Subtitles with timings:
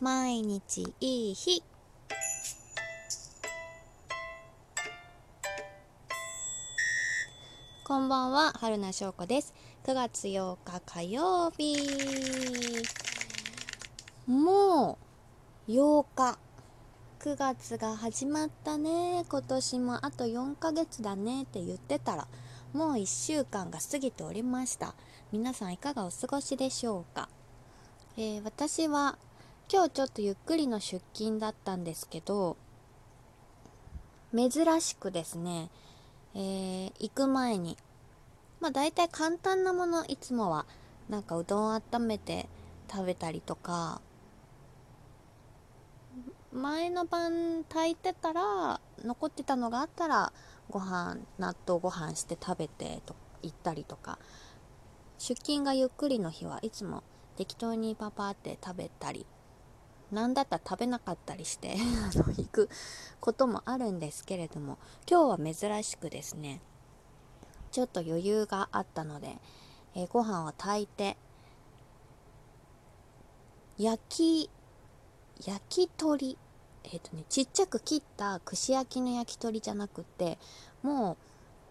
[0.00, 1.62] 毎日いい日。
[7.86, 9.54] こんばんは春名翔子です。
[9.84, 11.76] 9月8日火曜日。
[14.26, 14.98] も
[15.68, 16.38] う8日。
[17.20, 19.24] 9月が始まったね。
[19.28, 21.44] 今年もあと4ヶ月だね。
[21.44, 22.26] って言ってたら
[22.72, 24.96] もう1週間が過ぎておりました。
[25.30, 27.28] 皆さんいかがお過ごしでしょうか、
[28.16, 29.18] えー、私は
[29.72, 32.56] 今日ちょっとゆっくりの出勤だったんですけど
[34.34, 34.50] 珍
[34.80, 35.70] しくですね、
[36.34, 37.76] えー、行く前に
[38.60, 40.66] まあ大体簡単なものいつもは
[41.08, 42.48] なんかうどん温めて
[42.90, 44.00] 食べたりとか
[46.52, 50.32] 前の晩炊いてたら残ってたのがあったら
[50.70, 54.18] ご飯納豆ご飯して食べてと言ったりとか。
[55.18, 57.02] 出勤がゆっくりの日はいつも
[57.36, 59.24] 適当にパパって食べたり
[60.14, 62.70] なんだったら食べなかったりして あの行く
[63.20, 64.78] こともあるんですけれども
[65.10, 66.60] 今日は珍しくですね
[67.72, 69.38] ちょっと余裕があったので、
[69.94, 71.16] えー、ご飯を炊いて
[73.76, 74.50] 焼き
[75.44, 76.38] 焼き鳥
[76.84, 80.38] えっ、ー、とねちっちゃく切った串焼きの焼き鳥じゃなくて
[80.82, 81.16] も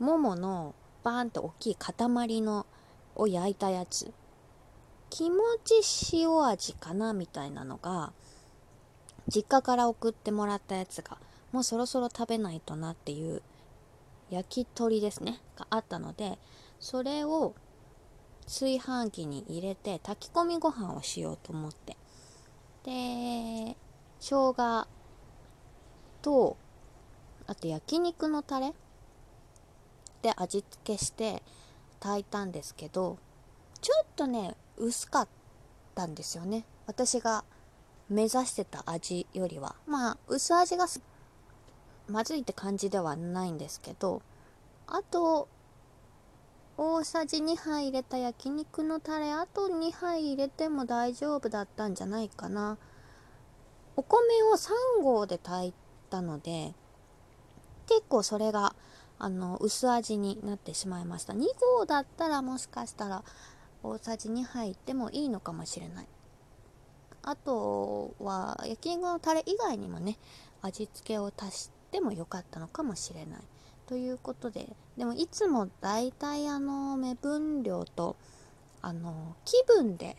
[0.00, 0.74] うももの
[1.04, 1.94] バーンと大きい塊
[2.40, 2.66] の
[3.14, 4.12] を焼いたやつ。
[5.12, 8.14] 気持ち塩味かなみたいなのが
[9.28, 11.18] 実家から送ってもらったやつが
[11.52, 13.42] もうそろそろ食べないとなっていう
[14.30, 16.38] 焼き鳥ですねがあったので
[16.80, 17.54] それを
[18.46, 21.98] 炊飯器に入れて炊き込みご飯をしようと思って。
[22.84, 23.76] で
[24.18, 24.86] 生姜
[26.22, 26.56] と
[27.46, 28.72] あと焼肉のタレ
[30.22, 31.42] で味付けして
[32.00, 33.18] 炊いたんですけど
[33.82, 35.28] ちょっとね薄かっ
[35.94, 36.64] たんですよね。
[36.86, 37.44] 私が
[38.08, 39.74] 目指してた味よりは。
[39.86, 40.86] まあ薄味が
[42.08, 44.22] まずいって感じではないんですけど
[44.86, 45.48] あと
[46.76, 52.78] 大さじ2杯入れた焼肉のタレあと2杯入れても大丈夫だったんじゃないかな。
[53.94, 55.74] お米を3合で炊い
[56.08, 56.74] たので
[57.86, 58.74] 結構それが
[59.18, 61.34] あの薄味になってしまいました。
[61.34, 61.44] 2
[61.78, 63.22] 合だったらもしかしたら
[63.82, 66.08] 大さじ2入ってもいいのかもしれない。
[67.22, 70.18] あとは焼き肉のタレ以外にもね
[70.60, 73.40] 味付けを足してもよかったのかもしれない。
[73.86, 78.16] ということででもいつも大体あの目分量と
[78.80, 80.16] あの気分で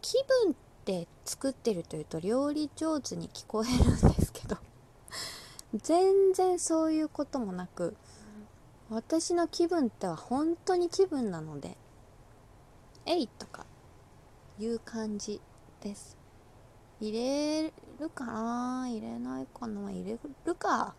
[0.00, 0.14] 気
[0.44, 0.54] 分っ
[0.84, 4.56] て作ってるというと料理上手に聞こえるんですけど
[5.74, 7.96] 全然そういうこともなく
[8.90, 11.76] 私の気分っては本当に気分なので
[13.06, 13.66] 「えい!」とか
[14.58, 15.40] いう感じ
[15.80, 16.16] です。
[17.00, 18.88] 入れるかな？
[18.88, 19.90] 入れないかな？
[19.90, 20.94] 入れるか。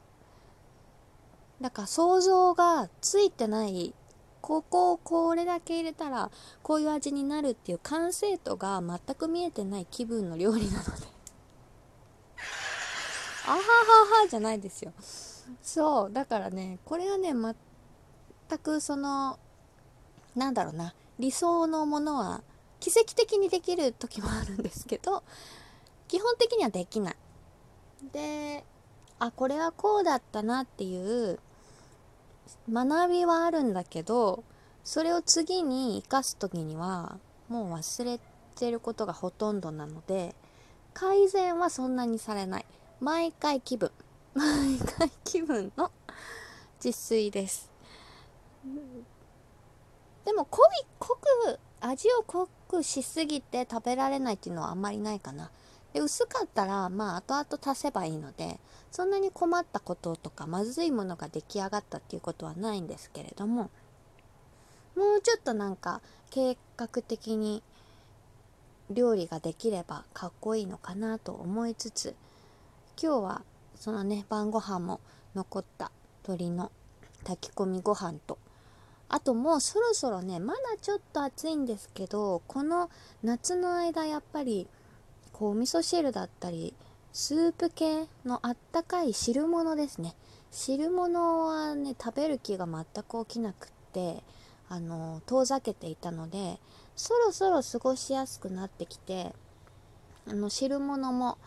[1.61, 3.93] だから想像がついてない。
[4.41, 6.29] ここをこれだけ入れたら
[6.61, 10.91] こういう味になるっていう完成度が全く見えてない気分の料理なので。
[13.47, 13.61] あはは
[14.22, 14.93] はじゃないですよ。
[15.63, 16.13] そう。
[16.13, 17.55] だからねこれはね全
[18.59, 19.39] くその
[20.35, 22.44] なんだろうな理想のものは
[22.80, 25.24] 奇跡的にできる時もあるんですけど
[26.08, 27.16] 基本的にはできない。
[28.12, 28.64] で
[29.18, 31.40] あこれはこうだったなっていう
[32.70, 34.44] 学びはあるんだけど
[34.84, 38.20] それを次に生かす時にはもう忘れ
[38.56, 40.36] てることがほとんどなので
[40.94, 42.66] 改善はそんなにされない。
[43.00, 43.92] 毎回気分。
[44.34, 45.92] 毎回気分の
[46.84, 47.72] 自炊です
[50.25, 55.52] でも濃い濃く味を濃くしすぎて食べられないっていうのはあんまりないかな。
[55.94, 58.59] で薄かったらまあ後々足せばいいので
[58.91, 63.69] そんなに困ったこととかまずいものが出来上がったっていうことはないんですけれども
[64.96, 67.64] もうちょっとなんか計画的に
[68.90, 72.14] 料理ができればかっこいいのかなと思いつつ
[73.02, 73.41] 今日は
[73.76, 74.99] そのね晩ご飯も
[75.34, 75.91] 残った
[76.28, 76.73] 鶏の
[77.23, 78.38] 炊き込みご飯と
[79.07, 82.90] あともうそろそろねまだちょっと暑いんですけどこの
[83.23, 84.67] 夏の間やっぱり
[85.31, 86.73] こうお味噌汁だったり
[87.13, 90.16] スープ系のあったかい汁物ですね。
[90.52, 94.23] 汁物はね食べる気が全く起きなくって
[94.69, 96.59] あの遠ざけていたので
[96.96, 99.34] そろそろ過ごしやすくなってきて
[100.28, 101.37] あの汁物も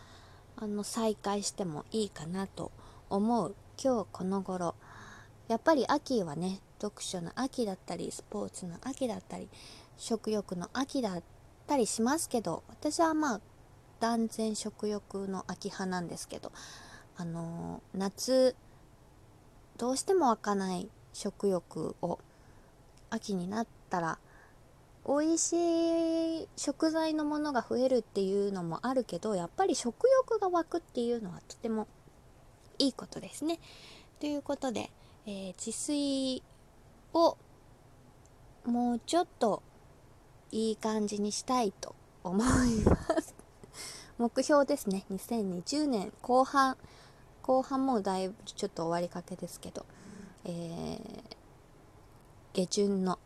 [0.56, 2.70] あの再開してもいいかなと
[3.10, 4.74] 思う今日この頃。
[5.48, 9.48] やっぱり秋はね読書の秋だったりスポーツの秋だったり
[9.96, 11.22] 食欲の秋だっ
[11.66, 13.40] たりしますけど私はまあ
[14.00, 16.52] 断然食欲の秋派なんですけど
[17.16, 18.54] あのー、夏
[19.76, 22.18] どうしても湧かない食欲を
[23.10, 24.18] 秋になったら
[25.06, 31.88] 美味しい食材のものが増えるっていうのもあるけどやっぱり食欲が湧くっていうのはとても
[32.78, 33.58] いいことですね。
[34.20, 34.90] ということで、
[35.26, 36.42] えー、自炊
[37.14, 37.36] を
[38.64, 39.62] もうちょっと
[40.50, 43.34] いい感じにしたいと思います。
[44.18, 45.04] 目標ですね。
[45.10, 46.76] 2020年後半
[47.42, 49.86] 後半もだいぶちょっと終わりかけですけど、
[50.44, 51.22] えー、
[52.52, 53.18] 下旬の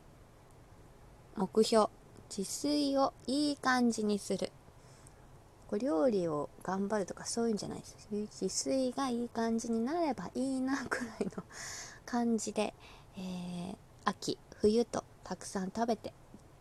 [1.35, 1.89] 目標
[2.29, 4.53] 自炊をいい感じにする。
[5.69, 11.43] こ料理を頑張るとかそういうんじゃないです自炊がいい感じになればいいなくらいの
[12.05, 12.75] 感じで、
[13.17, 16.13] えー、秋冬とたくさん食べて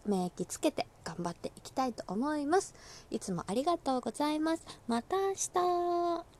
[0.05, 2.73] 免疫つけて頑張っていきたいと思います。
[3.09, 4.65] いつもありがとうございます。
[4.87, 6.30] また明日。